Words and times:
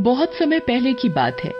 बहुत 0.00 0.34
समय 0.34 0.60
पहले 0.60 0.92
की 0.92 1.08
बात 1.08 1.40
है। 1.40 1.52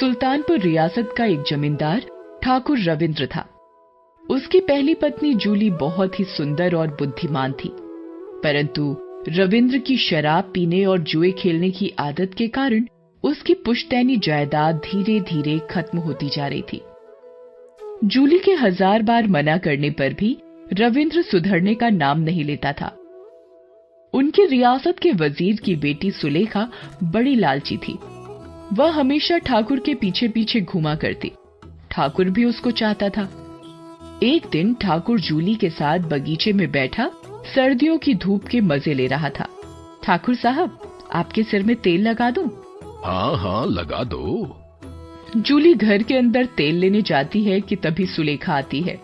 सुल्तानपुर 0.00 0.58
रियासत 0.58 1.14
का 1.16 1.24
एक 1.24 1.42
जमींदार 1.42 2.00
ठाकुर 2.42 2.78
रविंद्र 2.78 3.26
था। 3.26 3.44
उसकी 4.30 4.60
पहली 4.60 4.94
पत्नी 4.94 5.34
जूली 5.34 5.70
बहुत 5.70 6.20
ही 6.20 6.24
सुंदर 6.24 6.74
और 6.74 6.88
बुद्धिमान 6.88 7.52
थी। 7.52 7.70
परंतु 8.42 8.96
रविंद्र 9.28 9.78
की 9.78 9.96
शराब 9.96 10.50
पीने 10.54 10.84
और 10.84 10.98
जुए 10.98 11.30
खेलने 11.32 11.70
की 11.70 11.92
आदत 11.98 12.34
के 12.34 12.48
कारण 12.48 12.86
उसकी 13.24 13.54
पुश्तैनी 13.54 14.16
जायदाद 14.16 14.76
धीरे 14.76 15.20
धीरे 15.20 15.58
खत्म 15.70 15.98
होती 15.98 16.28
जा 16.28 16.46
रही 16.46 16.62
थी। 16.62 16.82
जूली 18.04 18.38
के 18.38 18.52
हज़ार 18.52 19.02
बार 19.02 19.26
मना 19.26 19.58
करने 19.58 19.90
पर 19.90 20.12
भी 20.12 20.36
रविंद्र 20.72 21.22
सुधरने 21.22 21.74
का 21.74 21.88
नाम 21.88 22.20
नहीं 22.20 22.44
लेता 22.44 22.72
था। 22.72 22.96
उनकी 24.16 24.44
रियासत 24.46 24.98
के 24.98 25.10
वज़ीर 25.12 25.56
की 25.56 25.74
बेटी 25.76 26.10
सुलेखा 26.10 26.68
बड़ी 27.04 27.34
लालची 27.34 27.76
थी। 27.76 27.98
वह 28.72 28.90
हमेशा 28.90 29.38
ठाकुर 29.38 29.80
के 29.80 29.94
पीछे 29.94 30.28
पीछे 30.28 30.60
घुमा 30.60 30.94
करती। 30.94 31.32
ठाकुर 31.90 32.30
भी 32.30 32.44
उसको 32.44 32.70
चाहता 32.70 33.08
था। 33.08 33.28
एक 34.22 34.46
दिन 34.52 34.74
ठाकुर 34.74 35.20
जूली 35.20 35.54
के 35.54 35.70
साथ 35.70 35.98
बगीचे 35.98 36.52
में 36.52 36.70
बैठा 36.72 37.10
सर्दियों 37.54 37.98
की 37.98 38.14
धूप 38.14 38.44
के 38.44 38.60
मज़े 38.60 38.94
ले 38.94 39.06
रहा 39.06 39.28
था। 39.30 39.48
ठाकुर 40.04 40.34
साहब 40.34 40.78
आपके 41.14 41.42
सिर 41.42 41.62
में 41.62 41.76
तेल 41.76 42.08
लगा 42.08 42.30
दूँ? 42.30 42.48
हाँ 43.04 43.36
हाँ 43.36 43.66
लगा 43.66 44.02
दो। 44.04 44.62
जूली 45.36 45.74
घर 45.74 46.02
के 46.02 46.16
अंदर 46.16 46.46
तेल 46.46 46.74
लेने 46.74 47.02
जाती 47.02 47.44
है 47.44 47.60
कि 47.60 47.76
तभी 47.76 48.06
सुलेखा 48.06 48.54
आती 48.54 48.80
है। 48.80 48.94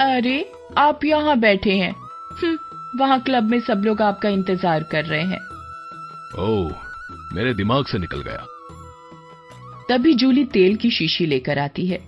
अरे 0.00 0.52
आप 0.78 1.04
यहाँ 1.04 1.38
बैठे 1.38 1.72
हैं। 1.72 1.94
हम्म, 2.42 2.56
वहाँ 2.96 3.20
क्लब 3.20 3.50
में 3.50 3.60
सब 3.60 3.82
लोग 3.84 4.02
आपका 4.02 4.28
इंतज़ार 4.28 4.82
कर 4.82 5.04
रहे 5.04 5.22
हैं। 5.22 5.40
ओह 6.38 6.72
मेरे 7.34 7.54
दिमाग 7.54 7.86
से 7.86 7.98
निकल 7.98 8.22
गया। 8.22 8.46
तभी 9.88 10.14
जूली 10.14 10.44
तेल 10.44 10.76
की 10.76 10.90
शीशी 10.90 11.26
लेकर 11.26 11.58
आती 11.58 11.86
है। 11.86 11.98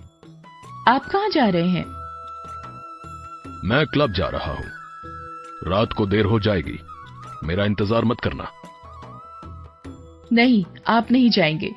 आप 0.87 1.05
कहाँ 1.05 1.29
जा 1.29 1.47
रहे 1.49 1.69
हैं? 1.69 1.85
मैं 3.63 3.85
क्लब 3.85 4.13
जा 4.13 4.27
रहा 4.27 4.51
हूँ। 4.51 4.65
रात 5.67 5.93
को 5.93 6.05
देर 6.05 6.25
हो 6.25 6.39
जाएगी। 6.39 6.79
मेरा 7.43 7.65
इंतज़ार 7.65 8.05
मत 8.05 8.17
करना। 8.19 8.51
नहीं 10.33 10.65
आप 10.87 11.11
नहीं 11.11 11.29
जाएँगे। 11.29 11.71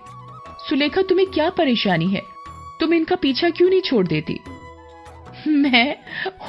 सुलेखा 0.69 1.03
तुम्हें 1.03 1.31
क्या 1.31 1.51
परेशानी 1.51 2.07
है? 2.07 2.23
तुम 2.81 2.95
इनका 2.95 3.17
पीछा 3.17 3.51
क्यों 3.51 3.71
नहीं 3.71 3.81
छोड़ 3.81 4.07
देती? 4.07 4.39
मैं 5.49 5.97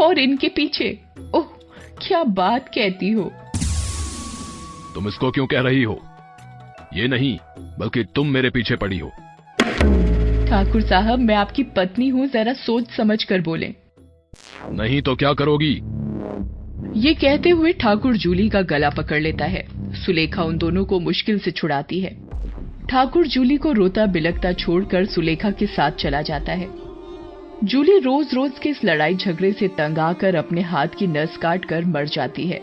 और 0.02 0.20
इनके 0.20 0.48
पीछे। 0.48 1.00
क्या 2.02 2.24
बात 2.24 2.68
कहती 2.68 3.10
हो? 3.12 3.32
तुम 4.96 5.08
इसको 5.08 5.32
क्यों 5.32 5.46
कह 5.48 5.62
रही 5.62 5.84
हो? 5.84 6.00
ये 6.94 7.08
नहीं 7.08 7.38
बल्कि 7.80 8.04
तुम 8.16 8.28
मेरे 8.28 8.50
पीछे 8.50 8.76
पड़ी 8.76 9.00
हो। 9.00 9.10
ठाकुर 10.50 10.82
साहब 10.82 11.20
मैं 11.20 11.36
आपकी 11.36 11.64
पत्नी 11.64 12.08
हूँ 12.08 12.28
जरा 12.28 12.54
सोच 12.54 12.90
समझ 12.92 13.24
कर 13.24 13.42
बोले। 13.42 13.74
नहीं 14.72 15.02
तो 15.02 15.16
क्या 15.16 15.34
करोगी? 15.34 15.74
ये 17.00 17.14
कहते 17.14 17.50
हुए 17.50 17.72
ठाकुर 17.74 18.18
जूली 18.18 18.50
का 18.50 18.62
गला 18.62 18.90
पकड़ 18.90 19.20
लेता 19.22 19.46
है। 19.46 19.66
सुलेखा 19.96 20.44
उन 20.44 20.58
दोनों 20.58 20.86
को 20.86 21.00
मुश्किल 21.00 21.40
से 21.40 21.52
छुड़ाती 21.52 22.00
है। 22.00 22.16
ठाकुर 22.88 23.28
जूली 23.28 23.58
को 23.58 23.72
रोता 23.72 24.06
बिलकता 24.06 24.52
छोड़कर 24.54 25.06
सुलेखा 25.06 25.52
के 25.52 25.66
साथ 25.68 25.92
चला 25.92 26.22
जाता 26.22 26.54
है। 26.54 26.81
जूली 27.64 27.98
रोज 28.00 28.34
रोज 28.34 28.52
के 28.60 28.70
इस 28.70 28.80
लड़ाई 28.86 29.16
झगड़े 29.16 29.52
से 29.54 29.68
तंग 29.68 29.98
आकर 30.00 30.36
अपने 30.36 30.62
हाथ 30.62 30.96
की 31.00 31.08
नस 31.08 31.36
काट 31.38 31.66
कर 31.66 31.84
मर 31.86 32.06
जाती 32.06 32.46
है। 32.48 32.60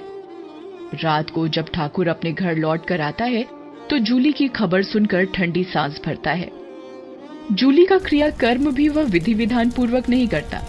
रात 0.95 1.31
को 1.31 1.47
जब 1.49 1.69
ठाकुर 1.69 2.09
अपने 2.09 2.33
घर 2.33 2.57
लौट 2.57 2.87
कर 2.87 3.01
आता 3.01 3.25
है 3.25 3.43
तो 3.91 3.99
जूली 3.99 4.33
की 4.33 4.49
खबर 4.49 4.83
सुनकर 4.83 5.25
ठंडी 5.27 5.63
सांस 5.65 6.01
भरता 6.07 6.33
है। 6.33 6.51
जूली 7.53 7.85
का 7.87 7.99
क्रिया 7.99 8.31
कर्म 8.41 8.71
भी 8.71 8.89
वह 8.89 9.05
विधि 9.05 9.35
विधान 9.35 9.71
पूर्वक 9.71 10.09
नहीं 10.09 10.27
करता। 10.29 10.63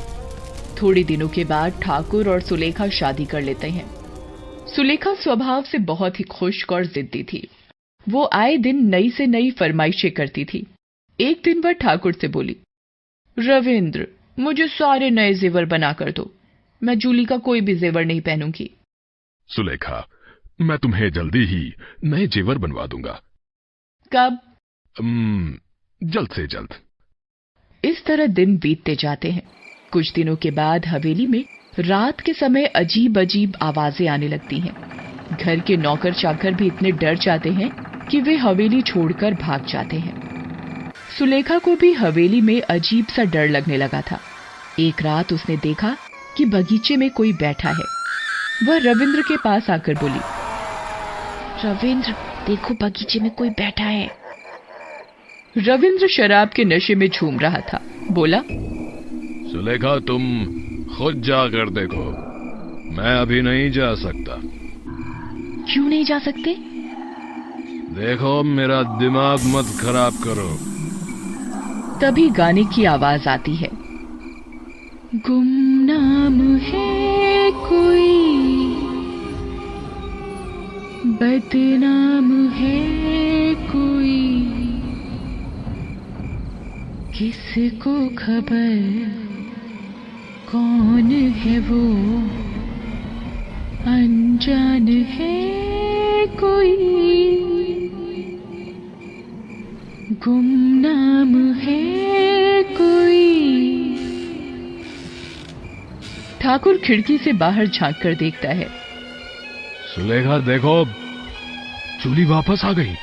थोड़े 0.81 1.03
दिनों 1.03 1.29
के 1.29 1.43
बाद 1.45 1.81
ठाकुर 1.81 2.29
और 2.29 2.41
सुलेखा 2.41 2.87
शादी 2.89 3.25
कर 3.25 3.41
लेते 3.41 3.69
हैं। 3.69 3.89
सुलेखा 4.67 5.13
स्वभाव 5.13 5.63
से 5.63 5.77
बहुत 5.87 6.19
ही 6.19 6.23
खुश 6.29 6.63
और 6.69 6.85
जिद्दी 6.87 7.23
थी। 7.23 7.47
वो 8.07 8.29
आए 8.33 8.55
दिन 8.59 8.85
नई 8.89 9.09
से 9.09 9.27
नई 9.27 9.51
फरमाइशें 9.51 10.11
करती 10.11 10.45
थी। 10.45 10.65
एक 11.19 11.41
दिन 11.43 11.61
वह 11.61 11.71
ठाकुर 11.73 12.13
से 12.13 12.27
बोली, 12.27 12.57
रविंद्र 13.37 14.07
मुझे 14.39 14.67
सारे 14.67 15.09
नए 15.09 15.33
जेवर 15.33 15.65
बना 15.65 15.93
कर 15.93 16.11
दो। 16.11 16.33
मैं 16.83 16.97
जूली 16.97 17.25
का 17.25 17.37
कोई 17.37 17.61
भी 17.61 17.75
जेवर 17.75 18.05
नहीं 18.05 18.21
पहनूँगी। 18.21 18.77
सुलेखा 19.47 20.07
मैं 20.61 20.77
तुम्हें 20.77 21.11
जल्दी 21.11 21.45
ही 21.45 21.73
नए 22.03 22.27
जेवर 22.27 22.57
बनवा 22.57 22.85
दूँगा। 22.87 23.21
कब? 24.15 24.39
जल्द 26.03 26.29
से 26.29 26.47
जल्द। 26.47 26.73
इस 27.85 28.05
तरह 28.05 28.27
दिन 28.27 28.57
बीतते 28.57 28.95
जाते 28.95 29.31
हैं। 29.31 29.43
कुछ 29.91 30.13
दिनों 30.13 30.35
के 30.35 30.51
बाद 30.51 30.85
हवेली 30.85 31.27
में 31.27 31.45
रात 31.79 32.21
के 32.21 32.33
समय 32.33 32.65
अजीब 32.65 33.19
अजीब 33.19 33.53
आवाज़ें 33.61 34.07
आने 34.07 34.27
लगती 34.27 34.59
हैं। 34.59 35.37
घर 35.37 35.59
के 35.59 35.77
नौकर 35.77 36.13
चाकर 36.13 36.53
भी 36.53 36.67
इतने 36.67 36.91
डर 36.91 37.17
जाते 37.17 37.49
हैं 37.49 37.69
कि 38.07 38.21
वे 38.21 38.37
हवेली 38.37 38.81
छोड़कर 38.81 39.33
भाग 39.33 39.65
जाते 39.65 39.99
हैं। 39.99 40.29
सुलेखा 41.19 41.57
को 41.57 41.75
भी 41.75 41.93
हवेली 41.93 42.41
में 42.41 42.61
अजीब 42.61 43.05
सा 43.05 43.23
डर 43.23 43.47
लगने 43.47 43.77
लगा 43.77 44.01
था। 44.01 44.19
एक 44.79 45.01
रात 45.01 45.33
उसने 45.33 45.57
देखा 45.57 45.97
कि 46.37 46.45
बगीचे 46.45 46.97
में 46.97 47.09
कोई 47.09 47.33
बैठा 47.33 47.69
है। 47.69 47.85
वह 48.67 48.77
रविंद्र 48.77 49.21
के 49.21 49.37
पास 49.37 49.69
आकर 49.69 49.93
बोली 49.93 50.19
रविंद्र 51.65 52.11
देखो 52.47 52.73
बगीचे 52.73 53.19
में 53.19 53.31
कोई 53.31 53.49
बैठा 53.49 53.83
है। 53.83 54.09
रविंद्र 55.57 56.07
शराब 56.07 56.49
के 56.49 56.65
नशे 56.65 56.95
में 56.95 57.09
झूम 57.09 57.39
रहा 57.39 57.59
था। 57.59 57.81
बोला 58.11 58.41
सुलेखा 59.51 59.99
तुम 59.99 60.45
खुद 60.97 61.21
जाकर 61.21 61.69
देखो। 61.69 62.11
मैं 62.95 63.15
अभी 63.21 63.41
नहीं 63.41 63.71
जा 63.71 63.95
सकता। 63.95 64.41
क्यों 65.73 65.85
नहीं 65.85 66.05
जा 66.05 66.19
सकते? 66.19 66.53
देखो 68.01 68.43
मेरा 68.43 68.83
दिमाग 68.83 69.39
मत 69.45 69.65
खराब 69.81 70.13
करो। 70.13 70.57
तभी 72.01 72.29
गाने 72.29 72.63
की 72.63 72.85
आवाज़ 72.85 73.29
आती 73.29 73.55
है। 73.55 73.78
गुमनाम 75.15 76.55
है 76.55 77.51
कोई। 77.51 78.37
बदनाम 81.05 82.47
है 82.47 82.87
कोई। 83.55 84.41
किसको 87.17 88.09
खबर? 88.09 89.07
कौन 90.51 91.11
है 91.11 91.59
वो? 91.59 91.93
अनजान 93.91 94.87
है 94.87 95.49
कोई। 96.27 96.99
गुमनाम 100.25 100.68
ठाकुर 106.49 106.77
खिड़की 106.77 107.17
से 107.17 107.31
बाहर 107.33 107.67
झाँक 107.67 107.95
कर 108.03 108.13
देखता 108.15 108.49
है। 108.49 108.67
सुलेखा 109.87 110.37
देखो 110.37 110.73
चूली 112.03 112.23
वापस 112.25 112.61
आ 112.65 112.71
गई। 112.73 112.93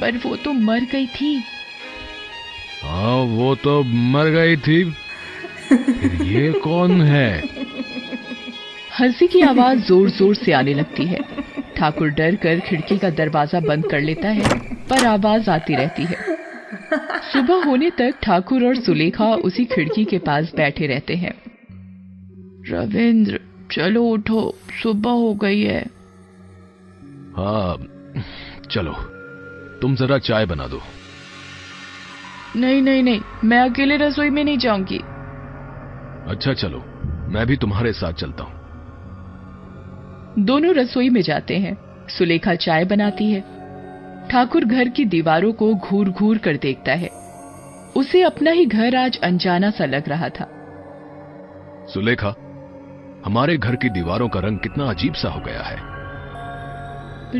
पर 0.00 0.16
वो 0.24 0.34
तो 0.36 0.52
मर 0.52 0.84
गई 0.92 1.06
थी। 1.06 1.30
हाँ 2.82 3.14
वो 3.30 3.54
तो 3.54 3.82
मर 3.84 4.28
गई 4.30 4.56
थी। 4.56 4.82
फिर 5.70 6.22
ये 6.24 6.52
कौन 6.60 7.00
है? 7.02 7.30
हँसी 9.00 9.26
की 9.26 9.40
आवाज़ 9.42 9.78
ज़ोर 9.78 10.10
ज़ोर 10.10 10.34
से 10.34 10.52
आने 10.52 10.74
लगती 10.74 11.06
है। 11.06 11.20
ठाकुर 11.76 12.10
डर 12.10 12.36
कर 12.36 12.60
खिड़की 12.60 12.98
का 12.98 13.10
दरवाज़ा 13.12 13.60
बंद 13.60 13.90
कर 13.90 14.00
लेता 14.00 14.28
है 14.30 14.58
पर 14.90 15.06
आवाज़ 15.06 15.50
आती 15.50 15.74
रहती 15.74 16.04
है। 16.04 16.36
सुबह 17.32 17.64
होने 17.64 17.90
तक 17.98 18.20
ठाकुर 18.22 18.66
और 18.66 18.82
सुलेखा 18.82 19.34
उसी 19.44 19.64
खिड़की 19.64 20.04
के 20.04 20.18
पास 20.18 20.52
बैठे 20.56 20.86
रहते 20.86 21.16
हैं। 21.16 21.34
रविंद्र 22.70 23.40
चलो 23.72 24.02
उठो 24.04 24.54
सुबह 24.82 25.10
हो 25.10 25.34
गई 25.34 25.60
है। 25.60 25.80
हाँ 27.36 27.76
चलो 28.70 28.92
तुम 29.82 29.94
जरा 29.96 30.18
चाय 30.18 30.46
बना 30.46 30.66
दो। 30.66 30.80
नहीं 32.56 32.82
नहीं 32.82 33.02
नहीं 33.02 33.20
मैं 33.44 33.58
अकेले 33.58 33.96
रसोई 33.96 34.30
में 34.30 34.44
नहीं 34.44 34.58
जाऊँगी। 34.58 34.98
अच्छा 36.30 36.52
चलो 36.52 36.78
मैं 37.28 37.46
भी 37.46 37.56
तुम्हारे 37.56 37.92
साथ 37.92 38.12
चलता 38.12 38.44
हूँ। 38.44 38.52
दोनों 40.44 40.74
रसोई 40.74 41.08
में 41.08 41.22
जाते 41.22 41.58
हैं। 41.58 41.76
सुलेखा 42.08 42.54
चाय 42.54 42.84
बनाती 42.84 43.30
है। 43.30 43.40
ठाकुर 44.28 44.64
घर 44.64 44.88
की 44.88 45.04
दीवारों 45.04 45.52
को 45.52 45.74
घूर 45.74 46.08
घूर 46.08 46.38
कर 46.38 46.56
देखता 46.56 46.92
है। 46.92 47.08
उसे 47.96 48.22
अपना 48.22 48.50
ही 48.50 48.66
घर 48.66 48.96
आज 48.96 49.18
अनजाना 49.18 49.70
सा 49.70 49.84
लग 49.84 50.08
रहा 50.08 50.28
था। 50.28 50.48
सुलेखा 51.94 52.34
हमारे 53.26 53.56
घर 53.56 53.76
की 53.76 53.88
दीवारों 53.88 54.28
का 54.28 54.40
रंग 54.40 54.58
कितना 54.58 54.84
अजीब 54.84 55.14
सा 55.14 55.28
हो 55.28 55.40
गया 55.40 55.62
है। 55.62 55.76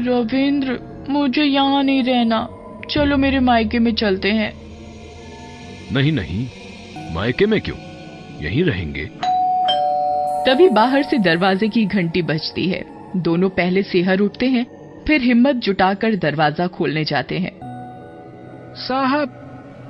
रविंद्र 0.07 0.79
मुझे 1.09 1.43
यहाँ 1.43 1.83
नहीं 1.83 2.03
रहना। 2.03 2.49
चलो 2.91 3.17
मेरे 3.17 3.39
मायके 3.39 3.79
में 3.79 3.95
चलते 3.95 4.31
हैं। 4.31 4.53
नहीं 5.93 6.13
नहीं। 6.13 6.47
मायके 7.15 7.47
में 7.47 7.61
क्यों? 7.61 7.77
यहीं 8.45 8.65
रहेंगे। 8.65 9.11
तभी 10.47 10.69
बाहर 10.69 11.03
से 11.03 11.19
दरवाजे 11.19 11.69
की 11.69 11.85
घंटी 11.85 12.23
बजती 12.23 12.69
है। 12.69 12.85
दोनों 13.17 13.49
पहले 13.49 13.83
सेहर 13.83 14.21
उठते 14.21 14.47
हैं 14.47 14.67
फिर 15.07 15.23
हिम्मत 15.23 15.55
जुटाकर 15.55 16.17
दरवाज़ा 16.17 16.67
खोलने 16.67 17.05
जाते 17.05 17.39
हैं। 17.39 17.53
साहब 18.75 19.29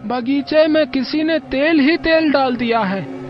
बगीचे 0.06 0.66
में 0.66 0.86
किसी 0.86 1.22
ने 1.22 1.38
तेल 1.38 1.80
ही 1.80 1.96
तेल 1.96 2.30
डाल 2.32 2.56
दिया 2.56 2.80
है। 2.80 3.25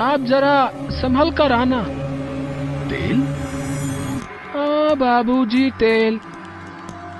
आप 0.00 0.20
जरा 0.20 0.70
संभल 0.90 1.30
कर 1.30 1.52
आना। 1.52 1.82
तेल? 2.88 3.22
हाँ 4.54 4.96
बाबूजी 4.96 5.70
तेल। 5.70 6.18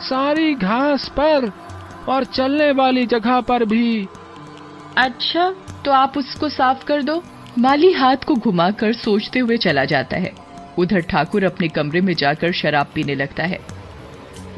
सारी 0.01 0.55
घास 0.55 1.09
पर 1.09 1.51
और 2.09 2.25
चलने 2.25 2.71
वाली 2.73 3.07
जगह 3.07 3.41
पर 3.41 3.65
भी। 3.65 4.09
अच्छा 4.99 5.51
तो 5.85 5.91
आप 5.91 6.17
उसको 6.19 6.49
साफ़ 6.49 6.85
कर 6.85 7.03
दो। 7.03 7.23
माली 7.59 7.93
हाथ 7.93 8.17
को 8.17 8.35
घुमाकर 8.35 8.93
सोचते 8.93 9.39
हुए 9.39 9.57
चला 9.57 9.85
जाता 9.85 10.17
है। 10.17 10.33
उधर 10.79 11.01
ठाकुर 11.01 11.45
अपने 11.45 11.69
कमरे 11.69 12.01
में 12.01 12.15
जाकर 12.15 12.53
शराब 12.53 12.87
पीने 12.95 13.15
लगता 13.15 13.43
है। 13.43 13.59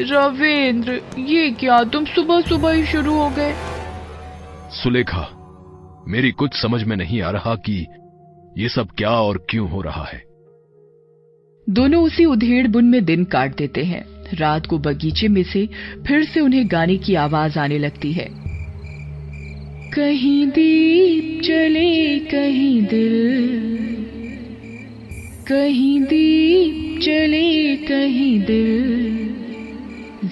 रविंद्र 0.00 1.00
ये 1.18 1.50
क्या? 1.50 1.82
तुम 1.84 2.04
सुबह 2.04 2.40
सुबह 2.40 2.72
ही 2.72 2.84
शुरू 2.86 3.14
हो 3.14 3.28
गए। 3.30 3.54
सुलेखा 4.72 5.28
मेरी 6.08 6.30
कुछ 6.32 6.54
समझ 6.54 6.82
में 6.82 6.96
नहीं 6.96 7.22
आ 7.22 7.30
रहा 7.30 7.54
कि 7.54 7.86
ये 8.58 8.68
सब 8.68 8.88
क्या 8.90 9.10
और 9.10 9.46
क्यों 9.50 9.70
हो 9.70 9.80
रहा 9.80 10.04
है? 10.04 10.24
दोनों 11.68 12.02
उसी 12.02 12.24
उधेड़ 12.24 12.68
बुन 12.68 12.84
में 12.84 13.04
दिन 13.04 13.24
काट 13.24 13.56
देते 13.56 13.84
हैं। 13.84 14.04
रात 14.34 14.66
को 14.66 14.78
बगीचे 14.78 15.28
में 15.28 15.42
से 15.42 15.68
फिर 16.06 16.24
से 16.24 16.40
उन्हें 16.40 16.68
गाने 16.70 16.96
की 16.96 17.14
आवाज़ 17.14 17.58
आने 17.58 17.78
लगती 17.78 18.12
है। 18.12 18.28
कहीं 19.90 20.46
दीप 20.46 21.42
जले 21.42 22.18
कहीं 22.18 22.82
दिल। 22.82 23.48
कहीं 25.48 26.00
दीप 26.00 27.00
जले 27.00 27.76
कहीं 27.76 28.40
दिल। 28.40 29.16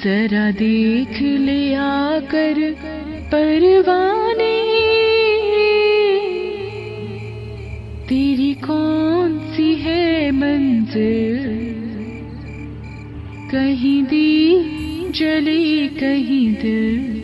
जरा 0.04 0.50
देख 0.50 1.22
ले 1.22 1.74
आकर 1.74 2.76
परवाने 3.32 4.29
कौन 8.66 9.38
सी 9.38 9.74
है 9.74 10.30
मंजिल? 10.30 11.60
कहीं 13.50 14.02
दी 14.04 14.60
जले, 15.10 15.88
कहीं 15.88 16.54
दिल। 16.54 17.20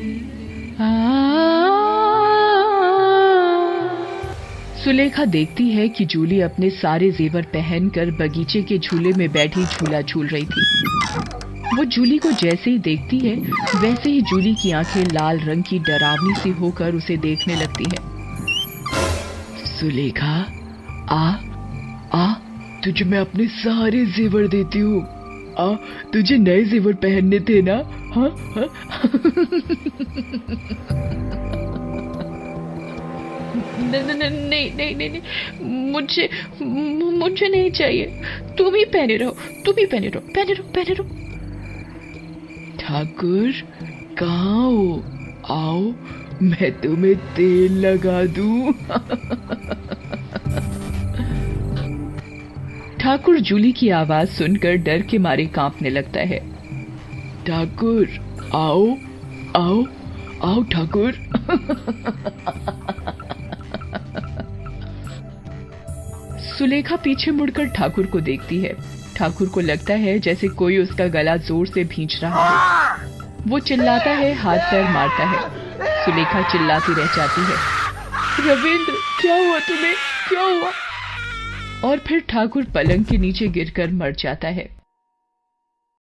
सुलेखा 4.85 5.25
देखती 5.25 5.71
है 5.71 5.89
कि 5.89 6.05
जूली 6.05 6.41
अपने 6.41 6.71
सारे 6.71 7.11
जेवर 7.11 7.43
पहनकर 7.43 8.11
बगीचे 8.11 8.63
के 8.63 8.79
झूले 8.79 9.13
में 9.13 9.33
बैठी 9.33 9.65
झूला 9.65 10.03
झूल 10.03 10.27
रही 10.27 10.45
थी। 10.45 10.67
वो 11.77 11.85
जूली 11.85 12.19
को 12.19 12.33
जैसे 12.33 12.71
ही 12.71 12.79
देखती 12.79 13.19
है, 13.19 13.37
वैसे 13.81 14.11
ही 14.11 14.21
जूली 14.21 14.55
की 14.55 14.71
आँखें 14.71 15.05
लाल 15.05 15.41
रंग 15.41 15.63
की 15.63 15.79
डरावनी 15.79 16.35
सी 16.35 16.51
होकर 16.51 16.95
उसे 16.95 17.17
देखने 17.17 17.57
लगती 17.57 17.85
है। 17.85 18.17
सुलेखा 19.81 20.53
आ 21.11 21.35
आ, 22.15 22.33
तुझे 22.85 23.05
मैं 23.05 23.19
अपने 23.19 23.47
सारे 23.47 24.07
जेवर 24.07 24.47
देती 24.47 24.79
हूँ। 24.79 25.03
आ, 25.59 25.75
तुझे 26.13 26.39
नए 26.39 26.65
जेवर 26.65 26.93
पहनने 26.93 27.41
थे 27.41 27.63
ना? 27.63 27.77
हाँ 28.15 28.35
नहीं 33.81 34.03
नहीं 34.03 34.31
नहीं 34.31 34.77
नहीं 34.77 34.97
नहीं 34.97 35.11
नहीं। 35.11 35.93
मुझे 35.93 36.29
मुझे 37.19 37.49
नहीं 37.49 37.71
चाहिए। 37.71 38.05
तुम 38.59 38.75
ही 38.75 38.85
पहने 38.85 39.17
रहो, 39.17 39.31
तुम 39.67 39.75
ही 39.79 39.87
पहने 39.87 40.09
रहो 40.09 40.21
पहने 40.21 40.53
रहो 40.53 40.73
पहने 40.73 40.95
रहो। 40.95 41.05
ठाकुर, 42.79 43.53
कहाँ 44.19 44.71
हो? 44.71 45.05
आओ, 45.51 45.83
मैं 46.43 46.73
तुम्हें 46.81 47.17
तेल 47.17 47.87
लगा 47.87 48.25
दूँ। 48.25 48.73
ठाकुर 53.07 53.39
जूली 53.39 53.73
की 53.73 53.89
आवाज़ 53.91 54.29
सुनकर 54.29 54.77
डर 54.77 55.03
के 55.03 55.19
मारे 55.19 55.47
कांपने 55.47 55.91
लगता 55.91 56.21
है। 56.21 56.39
ठाकुर, 57.45 58.09
आओ 58.55 58.97
आओ 59.57 59.85
आओ 60.45 60.63
ठाकुर। 60.63 61.13
सुलेखा 66.41 66.97
पीछे 66.97 67.31
मुड़कर 67.31 67.65
ठाकुर 67.67 68.07
को 68.07 68.21
देखती 68.21 68.59
है। 68.61 68.75
ठाकुर 69.17 69.49
को 69.49 69.61
लगता 69.61 69.95
है 69.95 70.19
जैसे 70.19 70.49
कोई 70.49 70.79
उसका 70.79 71.07
गला 71.07 71.37
ज़ोर 71.37 71.67
से 71.67 71.85
भींच 71.85 72.21
रहा 72.23 72.49
है। 72.49 73.11
वो 73.47 73.59
चिल्लाता 73.59 74.11
है, 74.11 74.35
हाथ 74.35 74.59
पैर 74.59 74.91
मारता 74.91 75.25
है। 75.25 75.41
सुलेखा 76.05 76.43
चिल्लाती 76.53 76.95
रह 76.95 77.17
जाती 77.17 77.41
है। 77.41 77.57
रविंद्र, 78.41 78.93
क्या 79.21 79.35
हुआ 79.35 79.59
तुम्हें? 79.59 79.95
क्या 80.29 80.43
हुआ? 80.43 80.71
और 81.87 81.99
फिर 81.99 82.21
ठाकुर 82.21 82.65
पलंग 82.65 83.05
के 83.05 83.19
नीचे 83.19 83.49
गिरकर 83.49 83.91
मर 83.91 84.13
जाता 84.13 84.49
है। 84.49 84.76